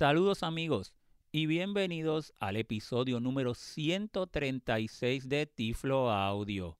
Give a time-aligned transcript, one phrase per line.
[0.00, 0.94] Saludos amigos
[1.30, 6.78] y bienvenidos al episodio número 136 de Tiflo Audio,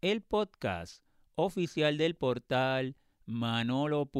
[0.00, 1.02] el podcast
[1.34, 2.94] oficial del portal
[3.26, 4.18] manolo.net.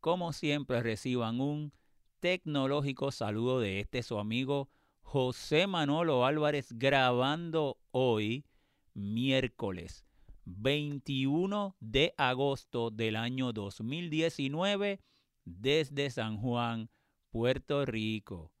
[0.00, 1.72] Como siempre reciban un
[2.18, 4.68] tecnológico saludo de este su amigo
[5.00, 8.44] José Manolo Álvarez grabando hoy
[8.92, 10.04] miércoles
[10.46, 14.98] 21 de agosto del año 2019
[15.44, 16.90] desde San Juan,
[17.34, 18.52] Puerto Rico.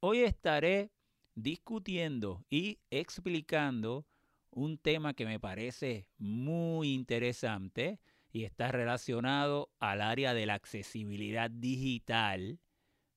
[0.00, 0.90] Hoy estaré
[1.34, 4.06] discutiendo y explicando
[4.50, 8.00] un tema que me parece muy interesante
[8.32, 12.58] y está relacionado al área de la accesibilidad digital,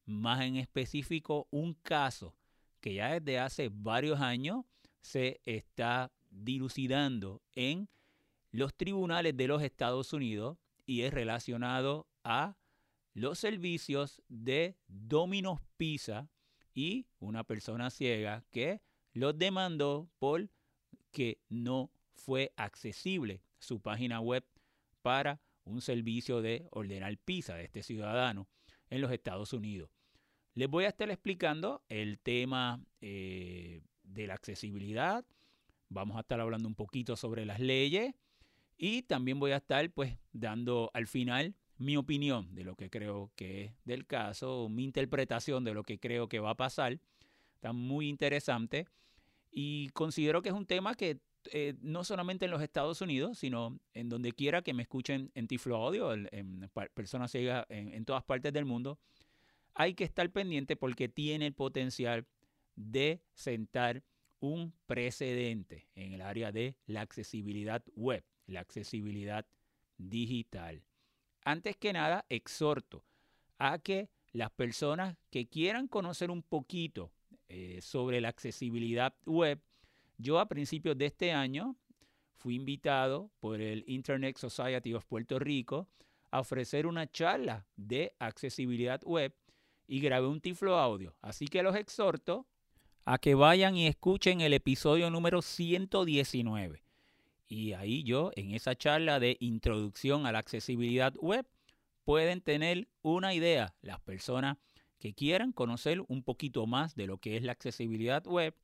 [0.05, 2.35] más en específico un caso
[2.81, 4.66] que ya desde hace varios años
[4.99, 7.88] se está dilucidando en
[8.52, 12.57] los tribunales de los Estados Unidos y es relacionado a
[13.20, 16.30] los servicios de Domino's Pizza
[16.73, 20.49] y una persona ciega que los demandó por
[21.12, 24.46] que no fue accesible su página web
[25.02, 28.48] para un servicio de ordenar pizza de este ciudadano
[28.90, 29.90] en los Estados Unidos.
[30.54, 35.26] Les voy a estar explicando el tema eh, de la accesibilidad.
[35.90, 38.15] Vamos a estar hablando un poquito sobre las leyes
[38.77, 43.32] y también voy a estar pues dando al final mi opinión de lo que creo
[43.35, 46.99] que es del caso, mi interpretación de lo que creo que va a pasar.
[47.55, 48.86] Está muy interesante
[49.49, 51.20] y considero que es un tema que
[51.52, 55.48] eh, no solamente en los Estados Unidos, sino en donde quiera que me escuchen en
[55.48, 58.99] Tiflo Audio, en, personas ciegas en, todas partes del mundo,
[59.74, 62.26] hay que estar pendiente porque tiene el potencial
[62.76, 64.03] de sentar
[64.41, 69.46] un precedente en el área de la accesibilidad web, la accesibilidad
[69.97, 70.84] digital.
[71.44, 73.03] Antes que nada, exhorto
[73.57, 77.12] a que las personas que quieran conocer un poquito
[77.47, 79.62] eh, sobre la accesibilidad web,
[80.18, 81.75] yo a principios de este año
[82.35, 85.88] fui invitado por el Internet Society of Puerto Rico
[86.31, 89.34] a ofrecer una charla de accesibilidad web
[89.88, 91.16] y grabé un tiflo audio.
[91.22, 92.47] Así que los exhorto
[93.06, 96.84] a que vayan y escuchen el episodio número 119.
[97.50, 101.48] Y ahí yo, en esa charla de introducción a la accesibilidad web,
[102.06, 104.58] pueden tener una idea las personas
[105.00, 108.56] que quieran conocer un poquito más de lo que es la accesibilidad web,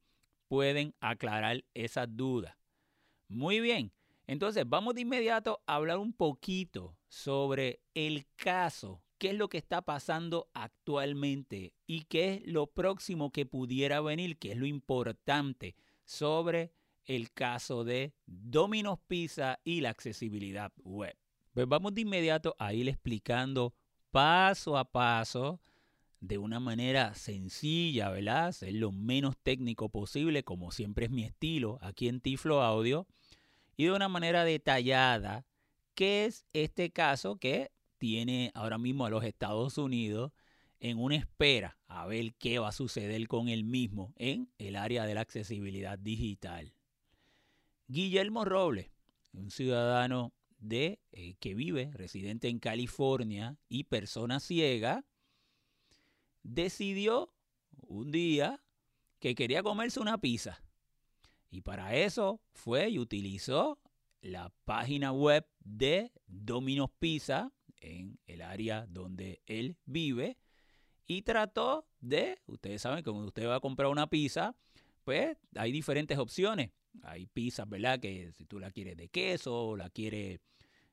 [0.48, 2.56] pueden aclarar esas dudas.
[3.28, 3.92] Muy bien,
[4.28, 9.58] entonces vamos de inmediato a hablar un poquito sobre el caso qué es lo que
[9.58, 15.76] está pasando actualmente y qué es lo próximo que pudiera venir, qué es lo importante
[16.04, 16.75] sobre
[17.06, 21.16] el caso de Domino's Pizza y la accesibilidad web.
[21.54, 23.74] Pues vamos de inmediato a ir explicando
[24.12, 25.60] paso a paso
[26.20, 28.52] de una manera sencilla, ¿verdad?
[28.52, 33.08] Ser lo menos técnico posible, como siempre es mi estilo aquí en Tiflo Audio,
[33.78, 35.46] y de una manera detallada,
[35.94, 40.32] qué es este caso que tiene ahora mismo a los Estados Unidos
[40.80, 45.06] en una espera a ver qué va a suceder con él mismo en el área
[45.06, 46.74] de la accesibilidad digital.
[47.88, 48.90] Guillermo Robles,
[49.34, 55.06] un ciudadano de, eh, que vive, residente en California y persona ciega,
[56.44, 57.34] decidió
[57.88, 58.64] un día
[59.20, 60.62] que quería comerse una pizza.
[61.50, 63.80] Y para eso fue y utilizó
[64.22, 70.38] la página web de Domino's Pizza en el área donde él vive
[71.06, 74.56] y trató de, ustedes saben cuando usted va a comprar una pizza,
[75.04, 76.72] pues hay diferentes opciones.
[77.04, 78.00] Hay pizzas, ¿verdad?
[78.00, 80.40] Que si tú la quieres de queso, o la quieres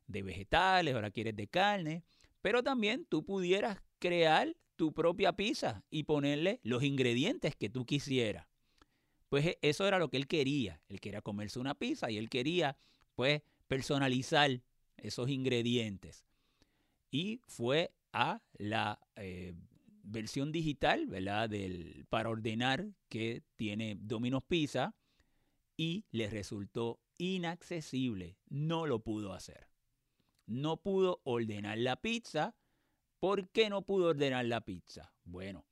[0.07, 2.05] de vegetales, o la quieres de carne,
[2.41, 8.47] pero también tú pudieras crear tu propia pizza y ponerle los ingredientes que tú quisieras.
[9.29, 10.81] Pues e, eso era lo que él quería.
[10.89, 12.77] Él quería comerse una pizza y él quería,
[13.15, 14.61] pues, personalizar
[14.97, 16.25] esos ingredientes
[17.13, 19.55] y fue a la eh,
[20.03, 21.49] versión digital, ¿verdad?
[21.49, 24.97] Del, para ordenar que tiene Domino's Pizza
[25.77, 28.37] y le resultó inaccesible.
[28.49, 29.69] No lo pudo hacer.
[30.47, 32.55] No pudo ordenar la pizza.
[33.19, 35.13] ¿Por qué no pudo ordenar la pizza?
[35.25, 35.65] Bueno,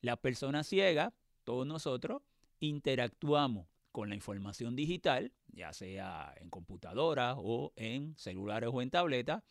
[0.00, 1.12] la persona ciega,
[1.44, 2.22] todos nosotros,
[2.60, 9.42] interactuamos con la información digital, ya sea en computadora o en celulares o en tabletas,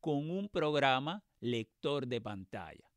[0.00, 2.90] con un programa lector de pantalla.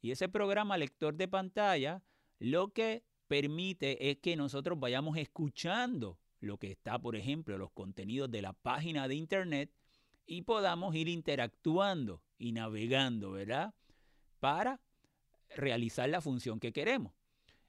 [0.00, 2.02] Y ese programa lector de pantalla
[2.38, 8.28] lo que permite es que nosotros vayamos escuchando lo que está, por ejemplo, los contenidos
[8.28, 9.72] de la página de internet
[10.26, 13.72] y podamos ir interactuando y navegando, ¿verdad?
[14.40, 14.80] Para
[15.54, 17.12] realizar la función que queremos.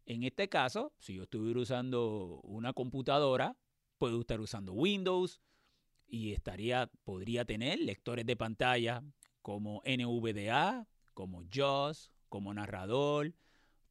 [0.08, 3.56] En este caso, si yo estuviera usando una computadora,
[4.00, 5.42] puedo estar usando Windows
[6.07, 9.04] y estaría, podría tener lectores de pantalla
[9.44, 13.36] como NVDA, como JAWS, como narrador.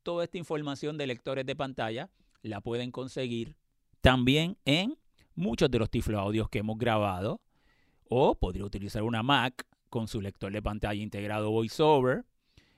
[0.03, 2.11] Toda esta información de lectores de pantalla
[2.43, 3.57] la pueden conseguir
[4.01, 4.97] también en
[5.35, 7.41] muchos de los tiflo audios que hemos grabado.
[8.09, 12.25] O podría utilizar una Mac con su lector de pantalla integrado VoiceOver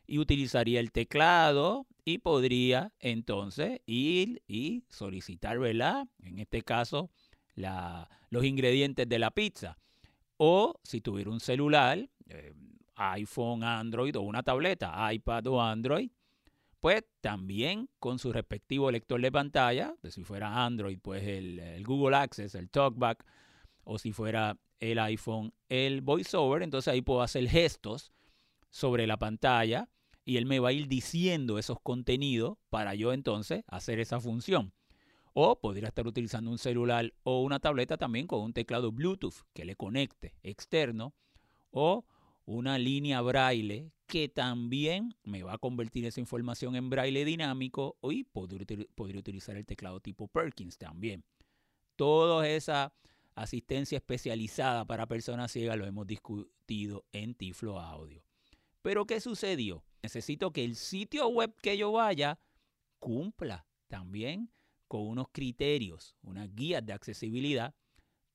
[0.07, 6.07] y utilizaría el teclado y podría entonces ir y solicitar, ¿verdad?
[6.23, 7.11] En este caso,
[7.55, 9.79] la, los ingredientes de la pizza.
[10.37, 12.53] O si tuviera un celular, eh,
[12.97, 16.11] iPhone, Android o una tableta, iPad o Android,
[16.83, 22.17] pues también con su respectivo lector de pantalla, de si fuera Android, pues el, Google
[22.17, 23.25] Access, el TalkBack,
[23.85, 28.13] o si fuera el iPhone, el VoiceOver, entonces ahí puedo hacer gestos
[28.71, 29.91] sobre la pantalla
[30.25, 34.73] y él me va a ir diciendo esos contenidos para yo entonces hacer esa función.
[35.35, 39.65] O podría estar utilizando un celular o una tableta también con un teclado Bluetooth que
[39.65, 41.15] le conecte externo
[41.71, 42.05] o
[42.45, 48.25] una línea braille que también me va a convertir esa información en braille dinámico y
[48.25, 48.67] podría,
[48.97, 51.25] utilizar el teclado tipo Perkins también.
[51.97, 52.93] Toda esa
[53.35, 58.23] asistencia especializada para personas ciegas lo hemos discutido en Tiflo Audio.
[58.83, 59.85] Pero ¿qué sucedió?
[60.03, 62.39] Necesito que el sitio web que yo vaya
[62.99, 64.51] cumpla también
[64.89, 67.75] con unos criterios, unas guías de accesibilidad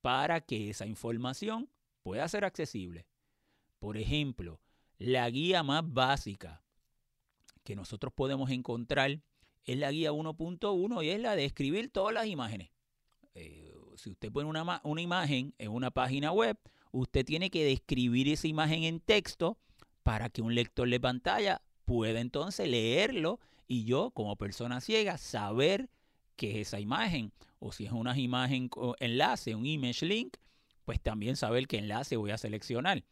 [0.02, 1.70] para que esa información
[2.02, 3.06] pueda ser accesible.
[3.80, 4.60] Por ejemplo,
[4.98, 6.64] la guía más básica
[7.64, 9.20] que nosotros podemos encontrar
[9.66, 12.72] es la guía 1.1 y es la de escribir todas las imágenes.
[13.36, 16.58] Eh, si usted pone una, una imagen en una página web,
[16.92, 19.58] usted tiene que describir esa imagen en texto
[20.04, 25.90] para que un lector de pantalla pueda entonces leerlo y yo como persona ciega saber
[26.36, 28.70] qué es esa imagen o si es una imagen
[29.00, 30.38] enlace, un image link,
[30.86, 33.04] pues también saber qué enlace voy a seleccionar.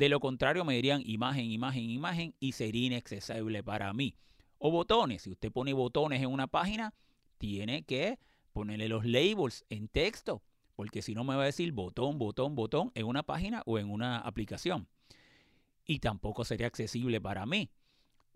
[0.00, 4.16] De lo contrario me dirían imagen, imagen, imagen y sería inaccesible para mí.
[4.56, 6.94] O botones, si usted pone botones en una página,
[7.36, 8.18] tiene que
[8.54, 10.42] ponerle los labels en texto,
[10.74, 13.90] porque si no me va a decir botón, botón, botón en una página o en
[13.90, 14.88] una aplicación
[15.84, 17.70] y tampoco sería accesible para mí.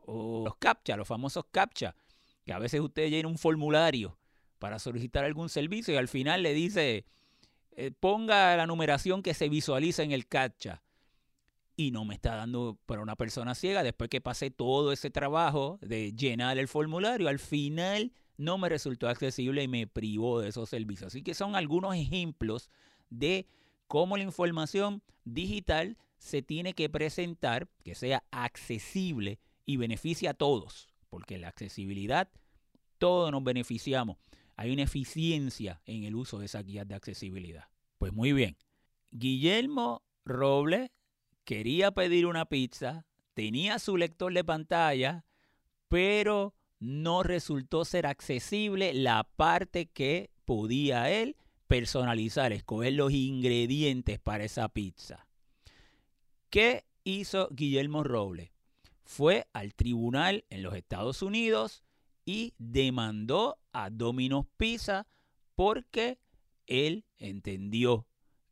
[0.04, 1.96] O los CAPTCHA, los famosos CAPTCHA,
[2.44, 4.18] que a veces usted llena un formulario
[4.58, 7.06] para solicitar algún servicio y al final le dice,
[7.74, 10.83] eh, ponga la numeración que se visualiza en el CAPTCHA.
[11.76, 15.78] Y no me está dando para una persona ciega, después que pasé todo ese trabajo
[15.82, 20.68] de llenar el formulario, al final no me resultó accesible y me privó de esos
[20.68, 21.08] servicios.
[21.08, 22.70] Así que son algunos ejemplos
[23.10, 23.46] de
[23.88, 30.88] cómo la información digital se tiene que presentar que sea accesible y beneficie a todos,
[31.10, 32.30] porque la accesibilidad,
[32.98, 34.16] todos nos beneficiamos.
[34.56, 37.68] Hay una eficiencia en el uso de esas guías de accesibilidad.
[37.98, 38.56] Pues muy bien,
[39.10, 40.90] Guillermo Robles
[41.44, 45.24] quería pedir una pizza, tenía su lector de pantalla,
[45.88, 51.36] pero no resultó ser accesible la parte que podía él
[51.66, 55.26] personalizar, escoger los ingredientes para esa pizza.
[56.50, 58.50] ¿Qué hizo Guillermo Robles?
[59.04, 61.82] Fue al tribunal en los Estados Unidos
[62.24, 65.06] y demandó a Domino's Pizza
[65.54, 66.18] porque
[66.66, 68.06] él entendió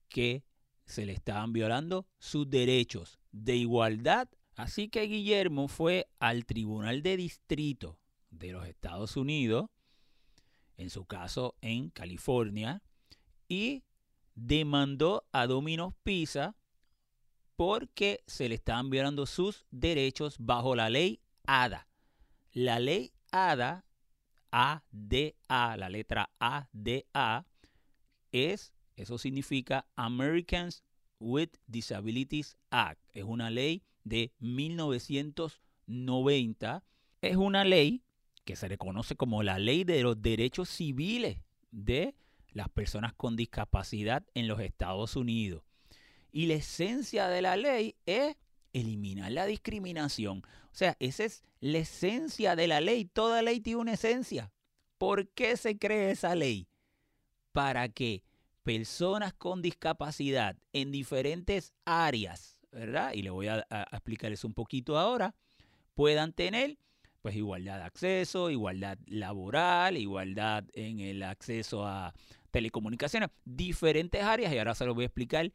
[0.09, 0.45] que
[0.93, 4.29] se le estaban violando sus derechos de igualdad.
[4.57, 7.99] Así que Guillermo fue al Tribunal de Distrito
[8.31, 9.71] de los Estados Unidos,
[10.77, 12.83] en su caso en California,
[13.49, 13.85] y
[14.35, 16.57] demandó a Domino's Pizza
[17.57, 21.89] porque se le estaban violando sus derechos bajo la ley ADA.
[22.53, 23.87] La ley ADA,
[24.51, 27.47] ADA, la letra ADA,
[28.31, 28.73] es,
[29.03, 30.83] eso significa Americans
[31.19, 33.01] with Disabilities Act.
[33.13, 36.85] Es una ley de 1990.
[37.21, 38.05] Es una ley
[38.45, 41.39] que se reconoce como la ley de los derechos civiles
[41.71, 42.15] de
[42.53, 45.63] las personas con discapacidad en los Estados Unidos.
[46.33, 48.37] Y la esencia de la ley es
[48.73, 50.43] eliminar la discriminación.
[50.73, 53.05] O sea, esa es la esencia de la ley.
[53.05, 54.51] Toda ley tiene una esencia.
[54.99, 56.69] ¿Por qué se cree esa ley?
[57.53, 58.23] Para que
[58.63, 63.13] personas con discapacidad en diferentes áreas, ¿verdad?
[63.15, 65.35] Y le voy a, a explicarles un poquito ahora,
[65.95, 66.79] puedan tener
[67.23, 72.13] pues igualdad de acceso, igualdad laboral, igualdad en el acceso a
[72.51, 75.53] telecomunicaciones, diferentes áreas, y ahora se lo voy a explicar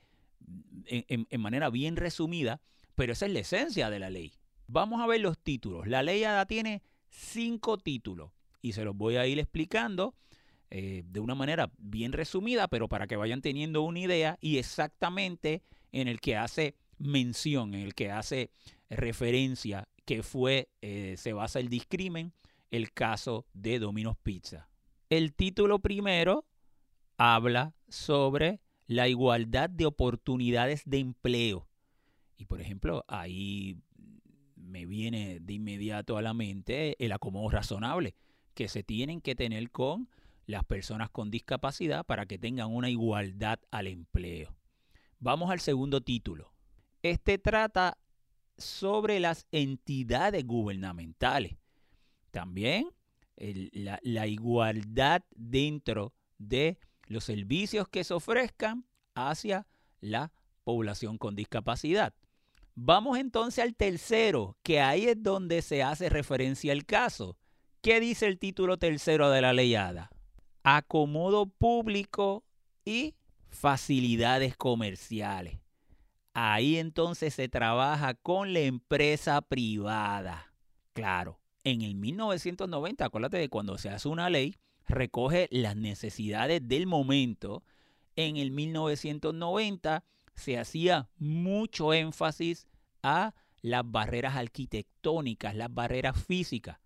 [0.86, 2.62] en, manera bien resumida,
[2.96, 4.34] pero esa es la esencia de la ley.
[4.68, 5.88] Vamos a ver los títulos.
[5.88, 10.16] La ley ADA tiene cinco títulos y se los voy a ir explicando
[10.70, 15.64] eh, de una manera bien resumida, pero para que vayan teniendo una idea y exactamente
[15.92, 18.50] en el que hace mención, en el que hace
[18.90, 22.34] referencia que fue, eh, se basa el discrimen,
[22.72, 24.70] el caso de Domino's Pizza.
[25.10, 26.46] El título primero
[27.18, 31.68] habla sobre la igualdad de oportunidades de empleo.
[32.38, 33.78] Y por ejemplo, ahí
[34.56, 38.16] me viene de inmediato a la mente el acomodo razonable
[38.54, 40.10] que se tienen que tener con
[40.48, 44.56] las personas con discapacidad para que tengan una igualdad al empleo.
[45.20, 46.54] Vamos al segundo título.
[47.04, 47.98] Este trata
[48.58, 51.58] sobre las entidades gubernamentales.
[52.32, 52.90] También
[53.36, 58.86] la, la igualdad dentro de los servicios que se ofrezcan
[59.16, 59.68] hacia
[60.00, 60.32] la
[60.64, 62.14] población con discapacidad.
[62.76, 67.38] Vamos entonces al tercero, que ahí es donde se hace referencia al caso.
[67.82, 70.12] ¿Qué dice el título tercero de la leyada?
[70.70, 72.44] Acomodo público
[72.84, 73.16] y
[73.48, 75.60] facilidades comerciales.
[76.34, 80.52] Ahí entonces se trabaja con la empresa privada.
[80.92, 86.86] Claro, en el 1990, acuérdate de cuando se hace una ley, recoge las necesidades del
[86.86, 87.64] momento.
[88.18, 90.04] En el 1990
[90.36, 92.68] se hacía mucho énfasis
[93.04, 96.78] a las barreras arquitectónicas, las barreras físicas.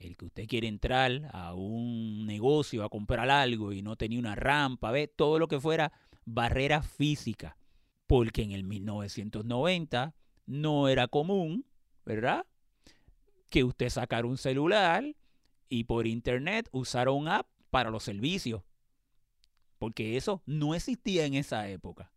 [0.00, 4.34] El que usted quiere entrar a un negocio a comprar algo y no tenía una
[4.34, 5.06] rampa, ¿ve?
[5.06, 5.92] todo lo que fuera
[6.24, 7.56] barrera física.
[8.08, 10.12] Porque en el 1990
[10.46, 11.64] no era común,
[12.04, 12.44] ¿verdad?
[13.48, 15.14] Que usted sacara un celular
[15.68, 18.62] y por internet usara un app para los servicios
[19.80, 22.12] porque eso no existía en esa época.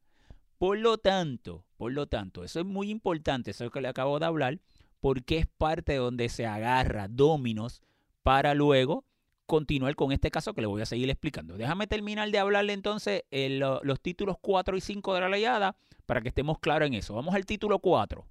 [0.58, 3.88] Por lo tanto, por lo tanto, eso es muy importante, eso es lo que le
[3.88, 4.60] acabo de hablar,
[5.04, 7.82] porque es parte de donde se agarra Dominos
[8.22, 9.04] para luego
[9.46, 11.58] continuar con este caso que le voy a seguir explicando.
[11.58, 16.22] Déjame terminar de hablarle entonces en los títulos 4 y 5 de la leyada para
[16.22, 17.16] que estemos claros en eso.
[17.16, 18.26] Vamos al título 4.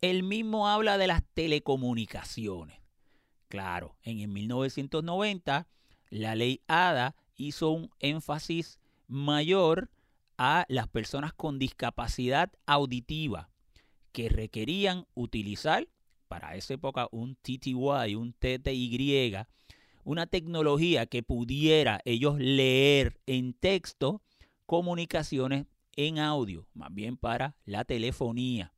[0.00, 2.78] El mismo habla de las telecomunicaciones.
[3.48, 5.66] Claro, en el 1990
[6.10, 9.90] la ley ADA hizo un énfasis mayor
[10.38, 13.48] a las personas con discapacidad auditiva
[14.12, 15.88] que requerían utilizar
[16.32, 19.36] para esa época un TTY, un TTY,
[20.02, 24.22] una tecnología que pudiera ellos leer en texto
[24.64, 28.72] comunicaciones en audio, más bien para la telefonía,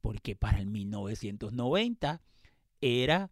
[0.00, 2.22] porque para el 1990
[2.80, 3.30] era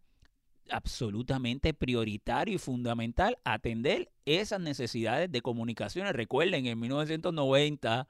[0.69, 6.13] absolutamente prioritario y fundamental atender esas necesidades de comunicaciones.
[6.13, 8.07] Recuerden, en 1990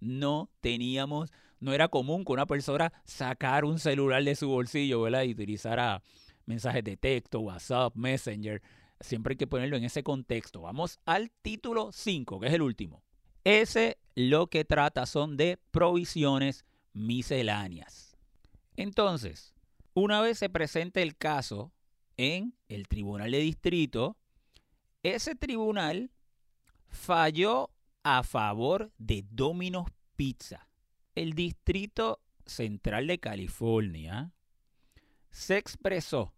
[0.00, 1.30] no teníamos,
[1.64, 5.22] no era común que una persona sacara un celular de su bolsillo, ¿verdad?
[5.22, 6.02] Y utilizara
[6.44, 8.60] mensajes de texto, WhatsApp, Messenger.
[9.00, 10.60] Siempre hay que ponerlo en ese contexto.
[10.60, 13.02] Vamos al título 5, que es el último.
[13.44, 18.14] Ese lo que trata son de provisiones misceláneas.
[18.76, 19.54] Entonces,
[19.94, 21.72] una vez se presente el caso
[22.18, 24.18] en el tribunal de distrito,
[25.02, 26.10] ese tribunal
[26.88, 27.70] falló
[28.02, 30.68] a favor de Domino's Pizza.
[31.14, 34.32] El distrito central de California
[35.30, 36.34] se expresó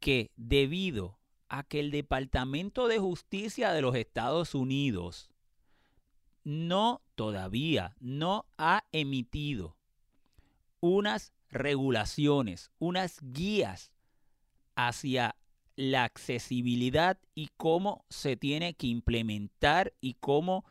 [0.00, 1.18] que debido
[1.48, 5.30] a que el Departamento de Justicia de los Estados Unidos
[6.42, 9.76] no todavía no ha emitido
[10.80, 13.92] unas regulaciones, unas guías
[14.76, 15.36] hacia
[15.76, 20.64] la accesibilidad y cómo se tiene que implementar y cómo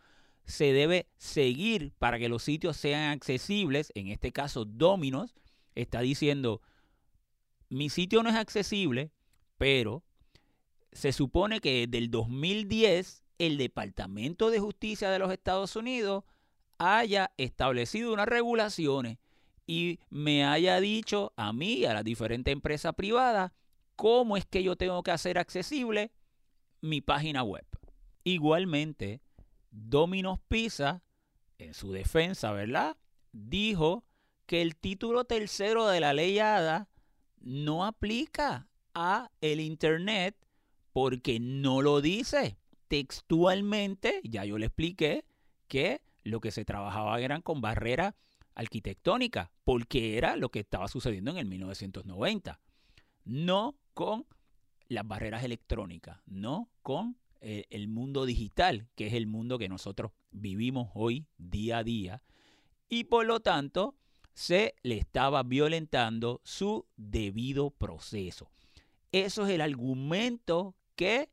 [0.45, 3.91] se debe seguir para que los sitios sean accesibles.
[3.95, 5.35] En este caso, Dominos
[5.75, 6.61] está diciendo,
[7.69, 9.11] mi sitio no es accesible,
[9.57, 10.03] pero
[10.91, 16.23] se supone que desde el 2010 el Departamento de Justicia de los Estados Unidos
[16.77, 19.17] haya establecido unas regulaciones
[19.65, 23.51] y me haya dicho a mí y a las diferentes empresas privadas
[23.95, 26.11] cómo es que yo tengo que hacer accesible
[26.81, 27.65] mi página web.
[28.23, 29.21] Igualmente,
[29.73, 31.01] Domino's Pizza,
[31.57, 32.95] en su defensa, ¿verdad?
[33.31, 34.05] Dijo
[34.45, 36.87] que el título tercero de la ley ADA
[37.39, 40.37] no aplica a el Internet
[40.91, 44.21] porque no lo dice textualmente.
[44.23, 45.25] Ya yo le expliqué
[45.67, 48.13] que lo que se trabajaba eran con barreras
[48.53, 52.59] arquitectónicas, porque era lo que estaba sucediendo en el 1990.
[53.25, 54.27] No con
[54.87, 60.13] las barreras electrónicas, no con eh, el mundo digital, que es el mundo que nosotros
[60.31, 62.23] vivimos hoy día a día.
[62.87, 63.97] Y por lo tanto,
[64.33, 68.49] se le estaba violentando su debido proceso.
[69.11, 71.31] Eso es el argumento que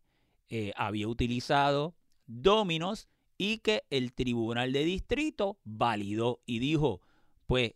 [0.48, 1.94] eh, había utilizado
[2.26, 7.02] Dominos y que el tribunal de distrito validó y dijo,
[7.46, 7.74] pues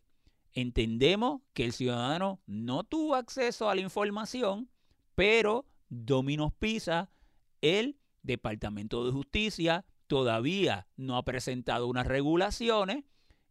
[0.55, 4.69] entendemos que el ciudadano no tuvo acceso a la información,
[5.15, 7.13] pero Dominos Pisa,
[7.61, 13.05] el Departamento de Justicia, todavía no ha presentado unas regulaciones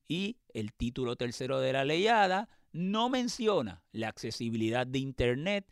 [0.07, 5.65] y el título tercero de la leyada no menciona la accesibilidad de Internet.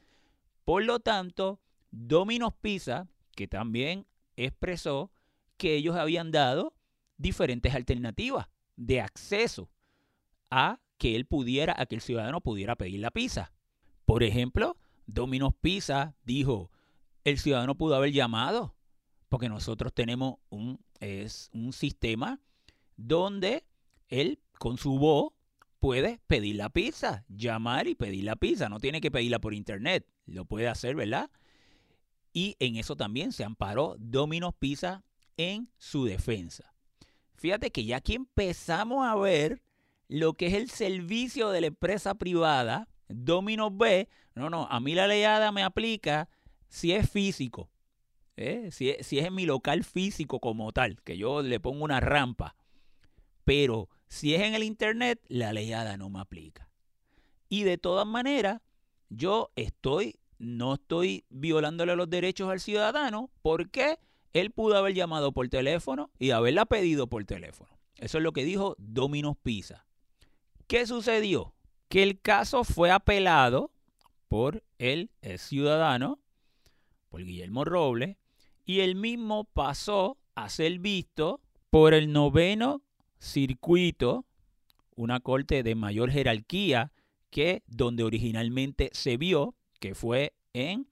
[0.64, 5.12] Por lo tanto, Dominos Pisa, que también expresó
[5.58, 6.74] que ellos habían dado
[7.18, 9.70] diferentes alternativas de acceso
[10.50, 13.52] a que él pudiera, a que el ciudadano pudiera pedir la pizza.
[14.06, 14.78] Por ejemplo,
[15.08, 16.72] Dominos Pizza dijo,
[17.24, 18.76] el ciudadano pudo haber llamado,
[19.32, 22.42] porque nosotros tenemos un, es un sistema
[22.98, 23.64] donde
[24.10, 25.32] él con su voz
[25.80, 28.68] puede pedir la pizza, llamar y pedir la pizza.
[28.68, 31.32] No tiene que pedirla por internet, lo puede hacer, ¿verdad?
[32.34, 35.02] Y en eso también se amparó Domino's Pizza
[35.38, 36.74] en su defensa.
[37.36, 39.64] Fíjate que ya aquí empezamos a ver
[40.10, 42.90] lo que es el servicio de la empresa privada.
[43.08, 46.28] Domino's B, no, no, a mí la leyada me aplica
[46.68, 47.70] si es físico,
[48.42, 48.72] ¿eh?
[48.72, 52.56] si, es en mi local físico como tal, que yo le pongo una rampa.
[53.46, 56.70] Pero si es en el Internet, la leyada no me aplica.
[57.50, 58.62] Y de todas maneras,
[59.10, 64.00] yo estoy, no estoy violándole los derechos al ciudadano porque
[64.34, 67.72] él pudo haber llamado por teléfono y haberla pedido por teléfono.
[67.98, 69.86] Eso es lo que dijo Dominos Pisa.
[70.68, 71.54] ¿Qué sucedió?
[71.90, 73.72] Que el caso fue apelado
[74.30, 76.20] por el, el ciudadano,
[77.10, 78.16] por Guillermo Robles,
[78.66, 82.82] y el mismo pasó a ser visto por el noveno
[83.20, 84.26] circuito,
[84.96, 86.92] una corte de mayor jerarquía
[87.30, 90.88] que donde originalmente se vio, que fue en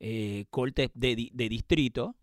[0.00, 2.16] eh, corte de, de distrito.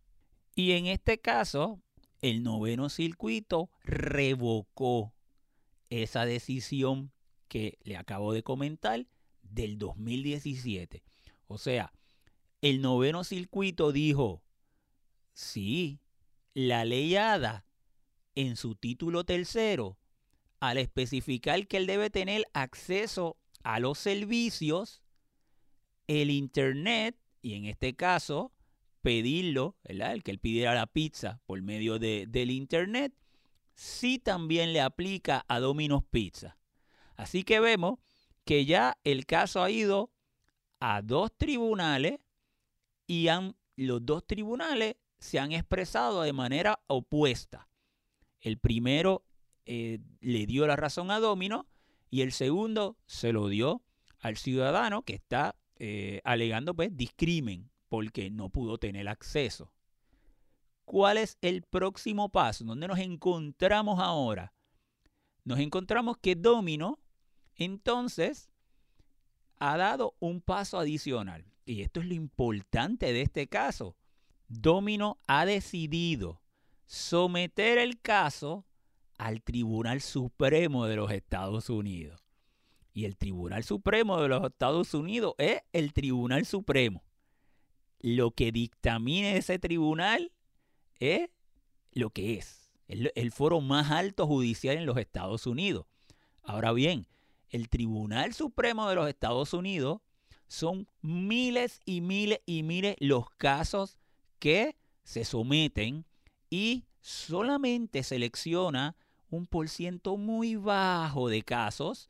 [0.55, 1.79] Y en este caso,
[2.21, 5.13] el noveno circuito revocó
[5.89, 7.11] esa decisión
[7.47, 9.05] que le acabo de comentar
[9.41, 11.03] del 2017.
[11.47, 11.91] O sea,
[12.61, 14.41] el noveno circuito dijo,
[15.39, 16.01] sí,
[16.53, 17.65] la ley ADA
[18.35, 19.97] en su título tercero,
[20.59, 25.01] al especificar que él debe tener acceso a los servicios,
[26.07, 28.51] el Internet, y en este caso,
[29.01, 29.77] pedirlo.
[29.83, 33.13] El que él pidiera la pizza por medio de, del Internet,
[33.75, 36.57] sí también le aplica a Domino's Pizza.
[37.15, 37.99] Así que vemos
[38.43, 40.11] que ya el caso ha ido
[40.81, 42.19] a dos tribunales
[43.07, 47.67] y han, los dos tribunales se han expresado de manera opuesta.
[48.39, 49.25] El primero
[49.65, 51.67] eh, le dio la razón a Domino
[52.09, 53.83] y el segundo se lo dio
[54.19, 59.71] al ciudadano que está eh, alegando pues discrimen porque no pudo tener acceso.
[60.85, 62.63] ¿Cuál es el próximo paso?
[62.63, 64.53] ¿Dónde nos encontramos ahora?
[65.43, 66.99] Nos encontramos que Domino
[67.55, 68.49] entonces
[69.57, 71.45] ha dado un paso adicional.
[71.65, 73.95] Y esto es lo importante de este caso.
[74.49, 76.41] Domino ha decidido
[76.87, 78.65] someter el caso
[79.19, 82.25] al Tribunal Supremo de los Estados Unidos.
[82.91, 87.03] Y el Tribunal Supremo de los Estados Unidos es el Tribunal Supremo.
[87.99, 90.31] Lo que dictamine ese tribunal
[90.99, 91.29] es
[91.91, 92.71] lo que es.
[92.87, 95.85] El, el foro más alto judicial en los Estados Unidos.
[96.41, 97.05] Ahora bien,
[97.49, 100.01] el Tribunal Supremo de los Estados Unidos
[100.47, 103.98] son miles y miles y miles los casos
[104.39, 106.05] que se someten
[106.49, 108.95] y solamente selecciona
[109.29, 112.09] un por ciento muy bajo de casos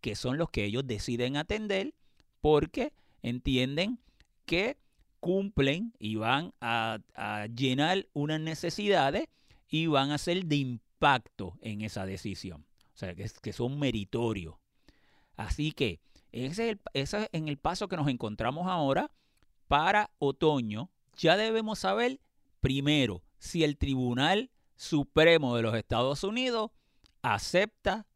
[0.00, 1.94] que son los que ellos deciden atender
[2.40, 3.98] porque entienden
[4.44, 4.78] que
[5.20, 6.98] cumplen y van a,
[7.54, 9.26] llenar unas necesidades
[9.68, 12.64] y van a ser de impacto en esa decisión.
[12.94, 14.54] O sea, que, son meritorios.
[15.36, 15.98] Así que
[16.30, 19.10] ese es, es en el paso que nos encontramos ahora
[19.66, 20.90] para otoño.
[21.16, 22.20] Ya debemos saber
[22.60, 26.70] primero si el Tribunal Supremo de los Estados Unidos
[27.22, 28.06] acepta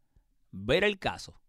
[0.52, 1.40] ver el caso.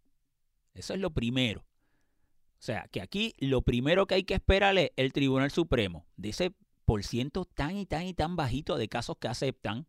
[0.74, 1.62] Eso es lo primero.
[1.62, 6.30] O sea, que aquí lo primero que hay que esperar es el Tribunal Supremo, de
[6.30, 6.54] ese
[6.86, 9.88] por ciento tan y tan y tan bajito de casos que aceptan,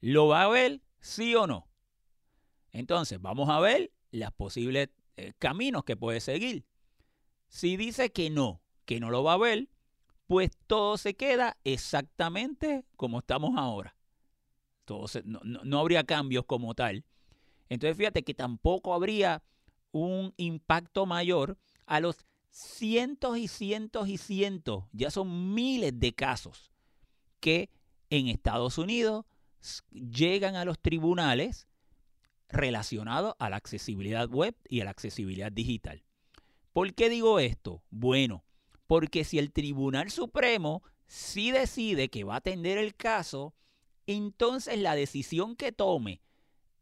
[0.00, 1.68] ¿lo va a ver sí o no?
[2.72, 6.66] Entonces, vamos a ver los posibles eh, caminos que puede seguir.
[7.48, 9.68] Si dice que no, que no lo va a ver,
[10.26, 13.96] pues todo se queda exactamente como estamos ahora.
[14.84, 17.04] Todo no, no, habría cambios como tal.
[17.68, 19.42] Entonces fíjate que tampoco habría
[19.92, 26.72] un impacto mayor a los cientos y cientos y cientos, ya son miles de casos
[27.40, 27.70] que
[28.08, 29.26] en Estados Unidos
[29.90, 31.66] llegan a los tribunales
[32.48, 36.02] relacionados a la accesibilidad web y a la accesibilidad digital.
[36.72, 37.82] ¿Por qué digo esto?
[37.90, 38.45] Bueno,
[38.86, 43.54] porque si el Tribunal Supremo sí decide que va a atender el caso,
[44.06, 46.22] entonces la decisión que tome,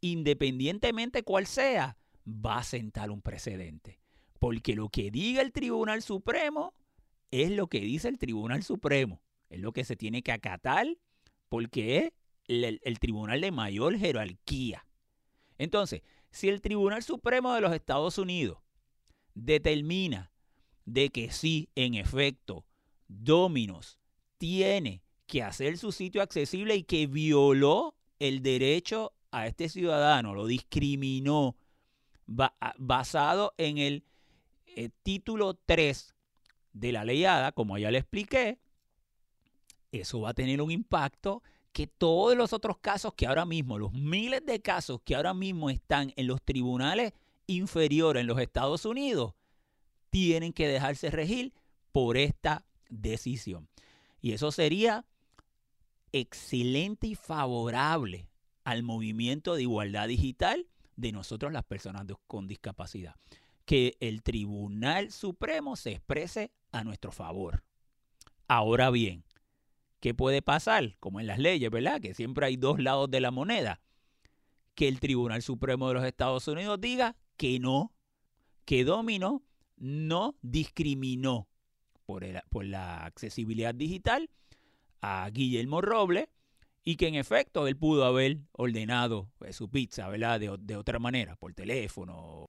[0.01, 4.01] independientemente cuál sea, va a sentar un precedente.
[4.39, 6.75] Porque lo que diga el Tribunal Supremo
[7.31, 9.23] es lo que dice el Tribunal Supremo.
[9.49, 10.87] Es lo que se tiene que acatar
[11.49, 12.13] porque es
[12.49, 14.87] el, el tribunal de mayor jerarquía.
[15.57, 18.59] Entonces, si el Tribunal Supremo de los Estados Unidos
[19.35, 20.34] determina
[20.85, 22.65] de que sí, en efecto,
[23.09, 23.99] Dominos
[24.39, 30.47] tiene que hacer su sitio accesible y que violó el derecho a este ciudadano, lo
[30.47, 31.57] discriminó
[32.27, 34.05] basado en el
[34.67, 36.15] eh, título 3
[36.73, 38.59] de la ley ADA, como ya le expliqué,
[39.93, 41.43] eso va a tener un impacto
[41.73, 45.71] que todos los otros casos que ahora mismo, los miles de casos que ahora mismo
[45.71, 47.13] están en los tribunales
[47.47, 49.35] inferiores en los Estados Unidos,
[50.15, 51.53] tienen que dejarse regir
[51.91, 53.69] por esta decisión.
[54.21, 55.05] Y eso sería
[56.13, 58.31] excelente y favorable
[58.63, 63.17] al movimiento de igualdad digital de nosotros las personas con discapacidad.
[63.65, 67.65] Que el Tribunal Supremo se exprese a nuestro favor.
[68.47, 69.25] Ahora bien,
[69.99, 70.97] ¿qué puede pasar?
[71.01, 72.01] Como en las leyes, ¿verdad?
[72.01, 73.81] Que siempre hay dos lados de la moneda.
[74.77, 77.93] Que el Tribunal Supremo de los Estados Unidos diga que no,
[78.65, 79.43] que Domino
[79.85, 81.47] no discriminó
[82.07, 82.25] por,
[82.65, 84.31] la accesibilidad digital
[85.03, 86.29] a Guillermo Robles
[86.85, 90.41] y que en efecto él pudo haber ordenado pues, su pizza, ¿verdad?
[90.41, 92.49] De, de, otra manera, por teléfono.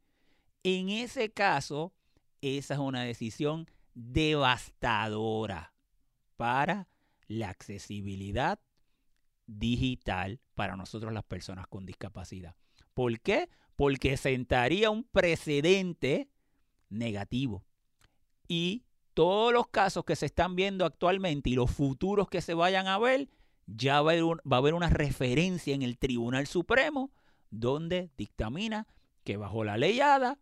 [0.64, 1.94] En ese caso,
[2.40, 5.74] esa es una decisión devastadora
[6.38, 6.88] para
[7.28, 8.62] la accesibilidad
[9.46, 12.56] digital para nosotros las personas con discapacidad.
[12.94, 13.50] ¿Por qué?
[13.76, 16.30] Porque sentaría un precedente
[16.96, 17.64] negativo.
[18.48, 22.88] Y todos los casos que se están viendo actualmente y los futuros que se vayan
[22.88, 23.30] a ver,
[23.66, 27.12] ya va a haber, una referencia en el Tribunal Supremo
[27.50, 28.88] donde dictamina
[29.24, 30.38] que bajo la ley ADA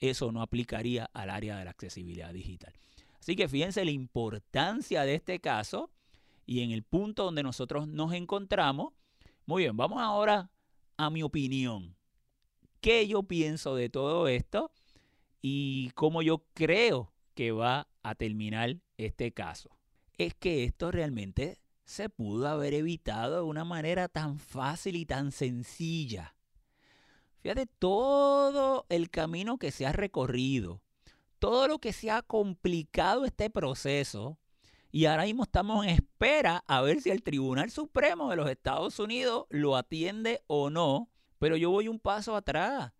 [0.00, 2.72] eso no aplicaría al área de la accesibilidad digital.
[3.20, 5.90] Así que fíjense la importancia de este caso
[6.46, 8.92] y en el punto donde nosotros nos encontramos.
[9.46, 10.50] Muy bien, vamos ahora
[10.96, 11.96] a mi opinión.
[12.80, 14.72] ¿Qué yo pienso de todo esto?
[15.46, 19.68] Y cómo yo creo que va a terminar este caso.
[20.16, 25.32] Es que esto realmente se pudo haber evitado de una manera tan fácil y tan
[25.32, 26.34] sencilla.
[27.42, 30.80] Fíjate todo el camino que se ha recorrido,
[31.38, 34.38] todo lo que se ha complicado este proceso,
[34.90, 38.98] y ahora mismo estamos en espera a ver si el Tribunal Supremo de los Estados
[38.98, 41.10] Unidos lo atiende o no.
[41.38, 42.94] Pero yo voy un paso atrás.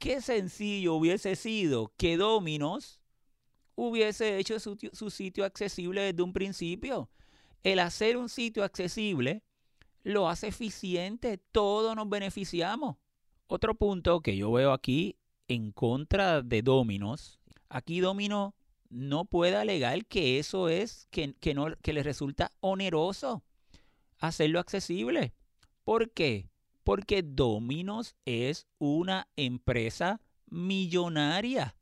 [0.00, 3.02] Qué sencillo hubiese sido que Dominos
[3.74, 7.10] hubiese hecho su, sitio accesible desde un principio.
[7.62, 9.42] El hacer un sitio accesible
[10.02, 12.96] lo hace eficiente, todos nos beneficiamos.
[13.46, 18.54] Otro punto que yo veo aquí en contra de Dominos, aquí Domino
[18.88, 23.42] no puede alegar que eso es que, que, no, que le resulta oneroso
[24.18, 25.34] hacerlo accesible.
[25.84, 26.49] ¿Por qué?
[26.84, 31.76] Porque Dominos es una empresa millonaria.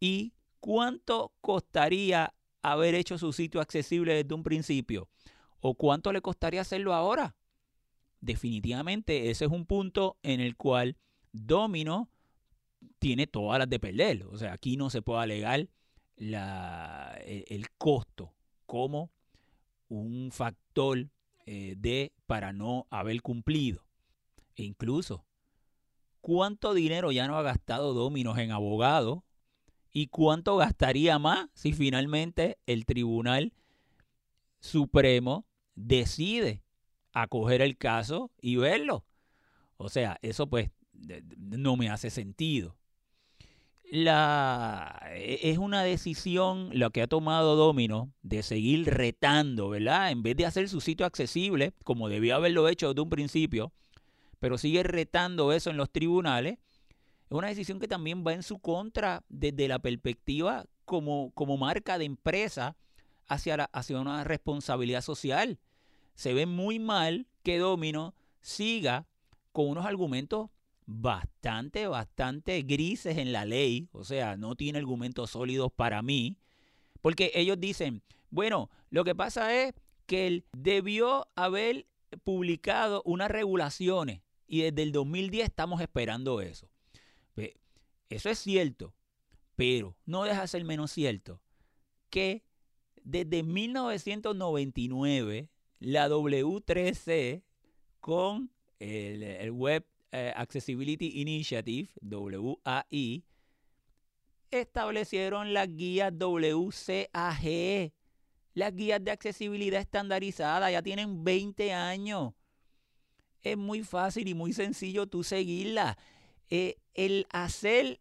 [0.00, 5.08] ¿Y cuánto costaría haber hecho su sitio accesible desde un principio?
[5.60, 7.36] ¿O cuánto le costaría hacerlo ahora?
[8.20, 10.96] Definitivamente ese es un punto en el cual
[11.32, 12.08] Domino
[12.98, 14.24] tiene todas las de perder.
[14.26, 15.68] O sea, aquí no se puede alegar
[16.16, 16.34] el,
[17.48, 18.32] el costo
[18.66, 19.10] como
[19.88, 21.08] un factor
[21.46, 23.84] eh, de para no haber cumplido.
[24.56, 25.24] E incluso,
[26.20, 29.20] ¿cuánto dinero ya no ha gastado Dominos en abogados?
[29.92, 33.52] ¿Y cuánto gastaría más si finalmente el Tribunal
[34.60, 36.62] Supremo decide
[37.12, 39.04] acoger el caso y verlo?
[39.76, 40.70] O sea, eso pues
[41.36, 42.76] no me hace sentido
[43.92, 50.10] la, e, es una decisión lo que ha tomado Domino de seguir retando, ¿verdad?
[50.10, 53.70] En vez de hacer su sitio accesible, como debía haberlo hecho desde un principio,
[54.40, 58.60] pero sigue retando eso en los tribunales, es una decisión que también va en su
[58.60, 62.76] contra desde la perspectiva como, como marca de empresa
[63.26, 65.58] hacia, la, hacia una responsabilidad social.
[66.14, 69.06] Se ve muy mal que Domino siga
[69.52, 70.48] con unos argumentos
[70.86, 76.36] bastante, bastante grises en la ley, o sea, no tiene argumentos sólidos para mí,
[77.00, 79.74] porque ellos dicen, bueno, lo que pasa es
[80.06, 81.86] que él debió haber
[82.24, 86.68] publicado unas regulaciones y desde el 2010 estamos esperando eso.
[88.12, 88.94] Eso es cierto,
[89.56, 91.40] pero no deja de ser menos cierto
[92.10, 92.44] que
[93.04, 95.48] desde 1999
[95.80, 97.42] la W3C
[98.00, 103.24] con el, Web eh, Accessibility Initiative, WAI,
[104.50, 107.92] establecieron las guías WCAG,
[108.54, 112.34] las guías de accesibilidad estandarizada, ya tienen 20 años.
[113.42, 115.96] Es muy fácil y muy sencillo tú seguirla.
[116.50, 118.00] Eh, el hacer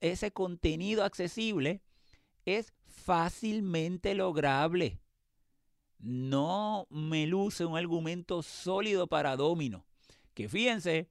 [0.00, 1.82] ese contenido accesible
[2.44, 5.00] es fácilmente lograble.
[5.98, 9.84] No me luce un argumento sólido para Domino.
[10.34, 11.08] Que fíjense,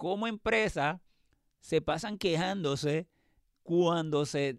[0.00, 1.02] como empresa
[1.60, 3.06] se pasan quejándose
[3.62, 4.58] cuando se,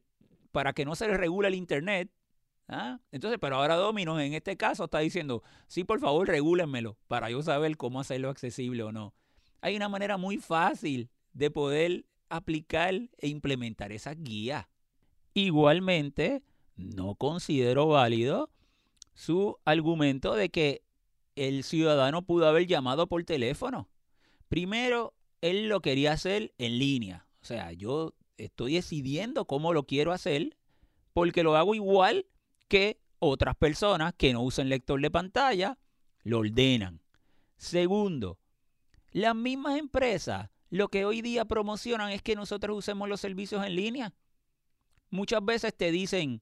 [0.52, 2.12] para que no se les regule el Internet.
[2.68, 3.00] ¿ah?
[3.12, 7.42] Entonces, pero ahora Domino en este caso está diciendo, sí, por favor, regúlenmelo para yo
[7.42, 9.16] saber cómo hacerlo accesible o no.
[9.62, 14.68] Hay una manera muy fácil de poder aplicar e implementar esas guías.
[15.34, 16.44] Igualmente,
[16.76, 18.52] no considero válido
[19.16, 20.84] su argumento de que
[21.36, 23.90] el ciudadano pudo haber llamado por teléfono.
[24.50, 27.28] Primero, él lo quería hacer en línea.
[27.42, 30.58] O sea, yo estoy decidiendo cómo lo quiero hacer
[31.14, 32.28] porque lo hago igual
[32.68, 35.78] que otras personas que no usan lector de pantalla,
[36.24, 37.02] lo ordenan.
[37.58, 38.40] Segundo,
[39.12, 43.76] las mismas empresas lo que hoy día promocionan es que nosotros usemos los servicios en
[43.76, 44.14] línea.
[45.10, 46.42] Muchas veces te dicen,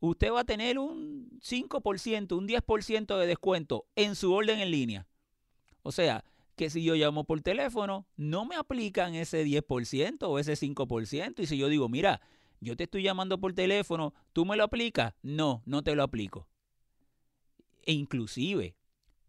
[0.00, 5.06] usted va a tener un 5%, un 10% de descuento en su orden en línea.
[5.82, 6.24] O sea,
[6.60, 11.40] que si yo llamo por teléfono, no me aplican ese 10% o ese 5%.
[11.40, 12.20] Y si yo digo, mira,
[12.60, 15.14] yo te estoy llamando por teléfono, ¿tú me lo aplicas?
[15.22, 16.48] No, no te lo aplico.
[17.86, 18.76] E inclusive,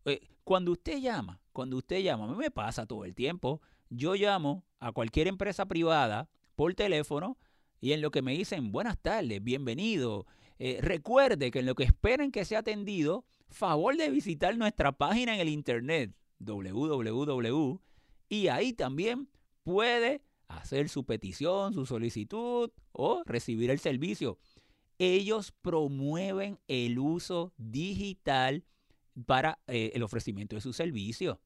[0.03, 4.15] eh, cuando usted llama, cuando usted llama, a mí me pasa todo el tiempo, yo
[4.15, 7.37] llamo a cualquier empresa privada por teléfono
[7.79, 10.25] y en lo que me dicen, buenas tardes, bienvenido.
[10.59, 15.33] Eh, recuerde que en lo que esperen que sea atendido, favor de visitar nuestra página
[15.35, 17.79] en el internet www
[18.31, 19.27] y ahí también
[19.63, 24.39] puede hacer su petición, su solicitud o recibir el servicio.
[24.99, 28.63] Ellos promueven el uso digital
[29.25, 31.41] para eh, el ofrecimiento de su servicio.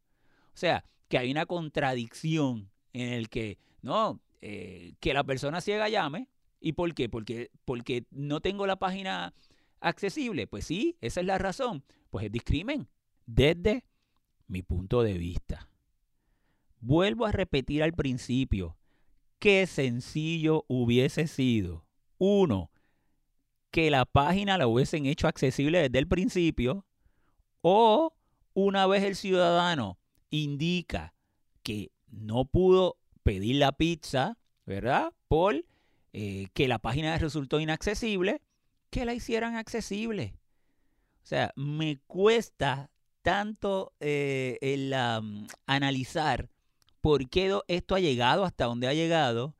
[0.53, 5.89] O sea, que hay una contradicción en el que, no, eh, que la persona ciega
[5.89, 6.29] llame.
[6.60, 7.10] ¿Y por qué?
[7.10, 9.34] Porque, porque no tengo la página
[9.79, 10.45] accesible.
[10.45, 11.84] Pues sí, esa es la razón.
[12.12, 12.88] Pues es discrimen.
[13.25, 13.86] Desde
[14.47, 15.69] mi punto de vista.
[16.79, 18.77] Vuelvo a repetir al principio,
[19.39, 21.86] qué sencillo hubiese sido.
[22.17, 22.71] Uno,
[23.71, 26.86] que la página la hubiesen hecho accesible desde el principio.
[27.62, 28.13] O
[28.53, 29.97] una vez el ciudadano
[30.29, 31.13] indica
[31.63, 35.12] que no pudo pedir la pizza, ¿verdad?
[35.27, 35.65] Por
[36.13, 38.41] eh, que la página resultó inaccesible,
[38.89, 40.36] que la hicieran accesible.
[41.23, 42.89] O sea, me cuesta
[43.25, 44.93] tanto eh, el
[45.65, 46.47] analizar
[47.01, 49.55] por qué esto ha llegado hasta donde ha llegado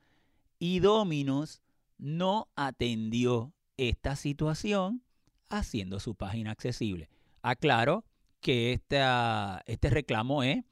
[0.60, 1.63] y Dominos
[1.97, 5.01] no atendió esta situación
[5.49, 7.10] haciendo su página accesible.
[7.41, 8.06] Aclaro
[8.39, 10.63] que este reclamo es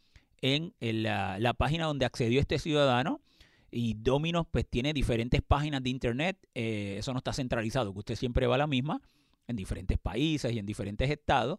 [0.43, 3.21] en, la, página donde accedió este ciudadano
[3.71, 8.15] y Dominos pues tiene diferentes páginas de internet, eh, eso no está centralizado, que usted
[8.15, 9.01] siempre va a la misma
[9.47, 11.57] en diferentes países y en diferentes estados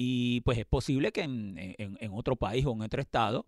[0.00, 3.46] y pues es posible que en, otro país o en otro estado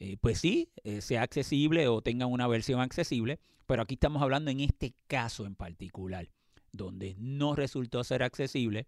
[0.00, 4.50] eh, pues sí, eh, sea accesible o tengan una versión accesible, pero aquí estamos hablando
[4.50, 6.30] en este caso en particular,
[6.72, 8.86] donde no resultó ser accesible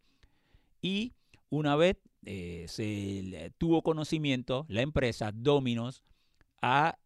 [0.80, 1.12] y
[1.50, 6.02] una vez eh, se tuvo conocimiento, la empresa Dominos
[6.62, 6.96] ha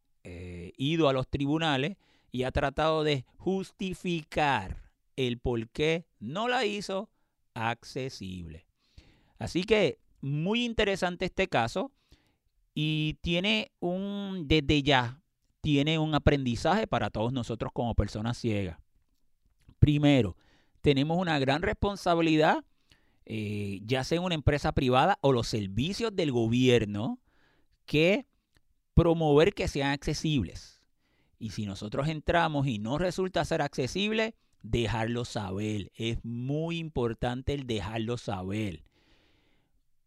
[0.76, 1.96] ido a los tribunales
[2.30, 7.10] y ha tratado de justificar el por qué no la hizo
[7.54, 8.67] accesible.
[9.38, 11.92] Así que muy interesante este caso
[12.74, 15.20] y tiene un, desde ya,
[15.60, 18.78] tiene un aprendizaje para todos nosotros como personas ciegas.
[19.78, 20.36] Primero,
[20.80, 22.64] tenemos una gran responsabilidad
[23.30, 27.20] eh, ya sea en una empresa privada o los servicios del gobierno,
[27.84, 28.26] que
[28.94, 30.82] promover que sean accesibles.
[31.38, 35.92] Y si nosotros entramos y no resulta ser accesible, dejarlo saber.
[35.94, 38.82] Es muy importante el dejarlo saber.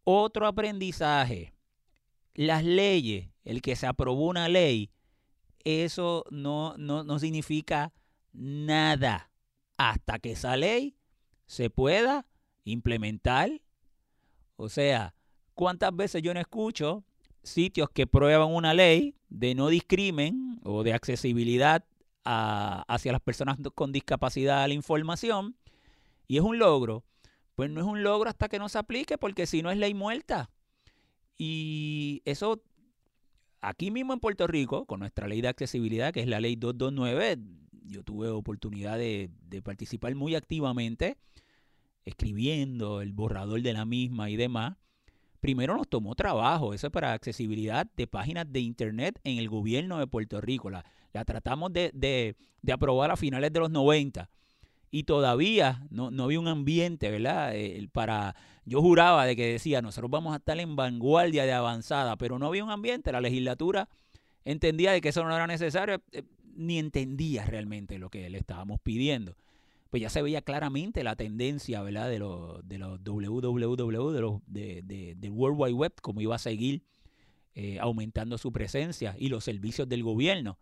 [0.04, 1.54] Otro aprendizaje.
[2.34, 4.90] las leyes, el que se aprobó una ley,
[5.64, 7.92] eso no, no, no significa
[8.32, 9.30] nada
[9.76, 10.96] hasta que esa ley
[11.46, 12.26] se pueda
[12.64, 13.50] implementar.
[14.56, 15.14] O sea,
[15.54, 17.04] ¿cuántas veces yo no escucho
[17.42, 21.84] sitios que prueban una ley de no discrimen o de accesibilidad
[22.24, 25.56] hacia las personas con discapacidad a la información
[26.26, 27.04] y es un logro?
[27.54, 29.94] Pues no es un logro hasta que no se aplique porque si no es ley
[29.94, 30.50] muerta.
[31.36, 32.62] Y eso
[33.60, 37.38] aquí mismo en Puerto Rico, con nuestra ley de accesibilidad, que es la ley 229,
[37.84, 39.30] yo tuve oportunidad de,
[39.62, 41.16] participar muy activamente,
[42.04, 44.76] escribiendo el borrador de la misma y demás.
[45.40, 49.98] Primero nos tomó trabajo, eso es para accesibilidad de páginas de Internet en el gobierno
[49.98, 50.70] de Puerto Rico.
[50.70, 50.84] La,
[51.24, 52.36] tratamos de
[52.72, 54.30] aprobar a finales de los 90
[54.94, 57.54] y todavía no, no había un ambiente, ¿verdad?
[57.92, 62.38] para, yo juraba de que decía, nosotros vamos a estar en vanguardia de avanzada, pero
[62.38, 63.88] no había un ambiente, la legislatura
[64.44, 66.22] entendía de que eso no era necesario, eh,
[66.54, 69.34] ni entendía realmente lo que le estábamos pidiendo.
[69.88, 72.10] Pues ya se veía claramente la tendencia, ¿verdad?
[72.10, 76.38] De los, de los www, de los, de, del World Wide Web, como iba a
[76.38, 76.82] seguir
[77.54, 80.58] eh, aumentando su presencia y los servicios del gobierno.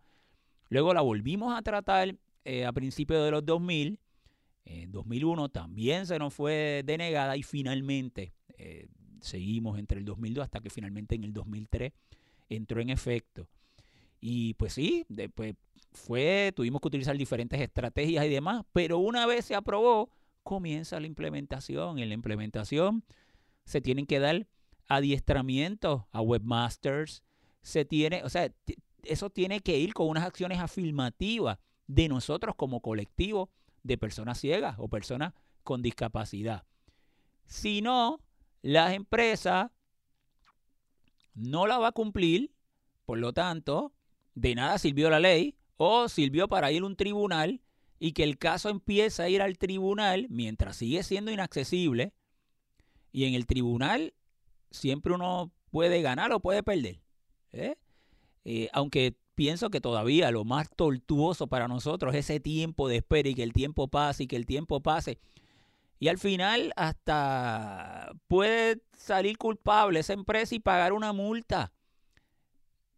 [0.69, 2.15] Luego la volvimos a tratar
[2.45, 3.99] eh, a principios de los 2000
[4.65, 8.87] en 2001 también se nos fue denegada y finalmente eh,
[9.21, 11.93] seguimos entre el 2002 hasta que finalmente en el 2003
[12.49, 13.47] entró en efecto.
[14.19, 15.55] Y pues sí, después
[15.91, 20.11] fue, tuvimos que utilizar diferentes estrategias y demás, pero una vez se aprobó,
[20.43, 21.99] comienza la implementación.
[21.99, 23.03] En la implementación
[23.65, 24.47] se tienen que dar
[24.87, 27.23] adiestramientos a webmasters,
[27.61, 28.51] se tiene, o sea,
[29.03, 33.49] eso tiene que ir con unas acciones afirmativas de nosotros como colectivo
[33.83, 36.65] de personas ciegas o personas con discapacidad.
[37.45, 38.19] Si no,
[38.61, 39.71] las empresas
[41.33, 42.51] no la va a cumplir,
[43.05, 43.93] por lo tanto,
[44.35, 47.61] de nada sirvió la ley o sirvió para ir a un tribunal
[47.99, 52.13] y que el caso empieza a ir al tribunal mientras sigue siendo inaccesible
[53.11, 54.13] y en el tribunal
[54.71, 57.01] siempre uno puede ganar o puede perder.
[57.51, 57.75] ¿eh?
[58.45, 63.27] Eh, aunque pienso que todavía lo más tortuoso para nosotros es ese tiempo de espera
[63.27, 65.17] y que el tiempo pase y que el tiempo pase.
[65.97, 71.73] Y al final hasta puede salir culpable esa empresa y pagar una multa.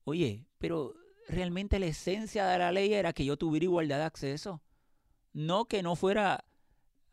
[0.03, 0.93] Oye, pero
[1.29, 4.61] realmente la esencia de la ley era que yo tuviera igualdad de acceso.
[5.31, 6.43] No que no fuera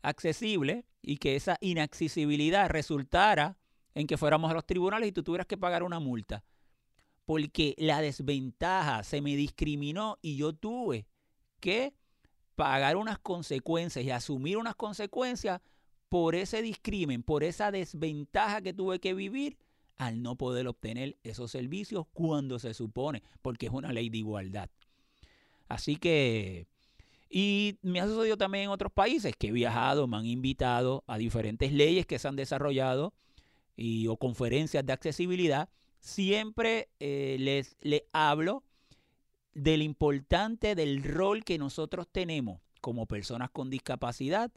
[0.01, 3.55] accesible y que esa inaccesibilidad resultara
[3.95, 6.43] en que fuéramos a los tribunales y tú tuvieras que pagar una multa
[7.31, 11.05] porque la desventaja se me discriminó y yo tuve
[11.61, 11.93] que
[12.57, 15.61] pagar unas consecuencias y asumir unas consecuencias
[16.09, 19.57] por ese discrimen, por esa desventaja que tuve que vivir
[19.95, 24.69] al no poder obtener esos servicios cuando se supone, porque es una ley de igualdad.
[25.69, 26.67] Así que,
[27.29, 31.17] y me ha sucedido también en otros países que he viajado, me han invitado a
[31.17, 33.13] diferentes leyes que se han desarrollado
[33.77, 35.69] y, o conferencias de accesibilidad
[36.01, 37.77] siempre eh, les,
[38.11, 38.63] hablo
[39.53, 44.51] del importante del rol que nosotros tenemos como personas con discapacidad.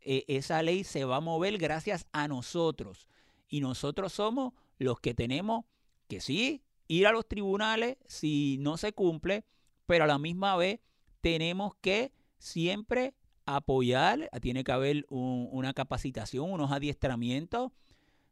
[0.00, 3.08] Eh, esa ley se va a mover gracias a nosotros.
[3.48, 5.64] Y nosotros somos los que tenemos
[6.08, 9.44] que sí ir a los tribunales si no se cumple,
[9.86, 10.80] pero a la misma vez
[11.20, 13.14] tenemos que siempre
[13.46, 17.72] apoyar, tiene que haber una capacitación, unos adiestramientos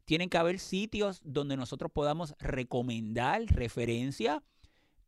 [0.04, 4.42] tienen que haber sitios donde nosotros podamos recomendar referencia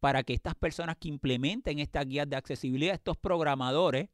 [0.00, 4.09] para que estas personas que implementen estas guías de accesibilidad, estos programadores,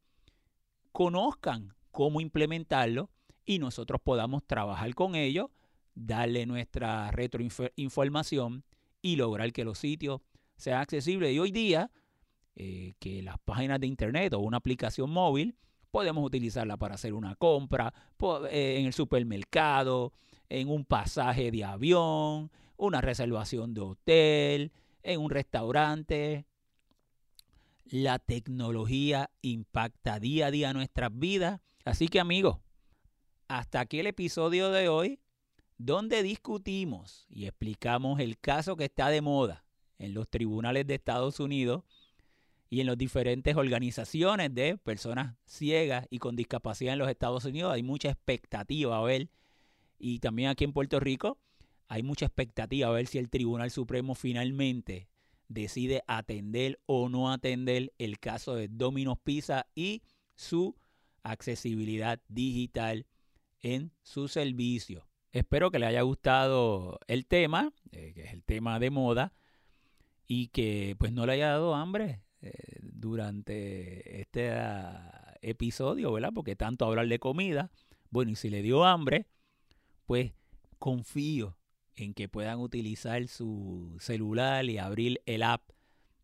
[0.91, 3.09] conozcan cómo implementarlo
[3.45, 5.47] y nosotros podamos trabajar con ellos,
[5.93, 8.63] darle nuestra retroinformación
[9.01, 10.21] y lograr que los sitios
[10.55, 11.33] sean accesibles.
[11.33, 11.91] Y hoy día,
[12.55, 15.55] eh, que las páginas de internet o una aplicación móvil,
[15.89, 17.93] podemos utilizarla para hacer una compra
[18.49, 20.13] eh, en el supermercado,
[20.51, 24.71] en un pasaje de avión, una reservación de hotel,
[25.01, 26.45] en un restaurante.
[27.85, 31.61] La tecnología impacta día a día nuestras vidas.
[31.85, 32.57] Así que amigos,
[33.47, 35.21] hasta aquí el episodio de hoy,
[35.77, 39.63] donde discutimos y explicamos el caso que está de moda
[39.99, 41.83] en los tribunales de Estados Unidos
[42.69, 47.73] y en las diferentes organizaciones de personas ciegas y con discapacidad en los Estados Unidos.
[47.73, 49.29] Hay mucha expectativa a ver
[50.01, 51.37] y también aquí en Puerto Rico
[51.87, 55.09] hay mucha expectativa a ver si el Tribunal Supremo finalmente
[55.49, 60.01] decide atender o no atender el caso de Domino's Pizza y
[60.33, 60.75] su
[61.23, 63.05] accesibilidad digital
[63.59, 65.07] en su servicio.
[65.31, 69.33] Espero que le haya gustado el tema, eh, que es el tema de moda,
[70.27, 76.31] y que pues no le haya dado hambre eh, durante este ah, episodio, ¿verdad?
[76.33, 77.69] Porque tanto hablar de comida,
[78.09, 79.27] bueno, y si le dio hambre,
[80.11, 80.33] pues
[80.77, 81.55] confío
[81.95, 85.71] en que puedan utilizar su celular y abrir el app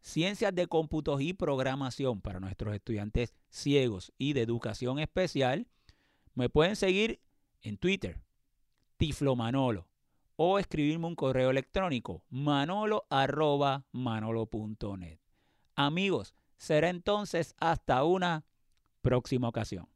[0.04, 5.66] Ciencias de Cómputos y Programación para nuestros estudiantes ciegos y de educación especial.
[6.34, 7.22] Me pueden seguir
[7.62, 8.20] en Twitter,
[8.98, 9.88] Tiflo Manolo,
[10.36, 13.06] o escribirme un correo electrónico, manolo
[13.92, 15.20] manolo.net.
[15.74, 18.44] Amigos, será entonces hasta una
[19.00, 19.88] próxima ocasión.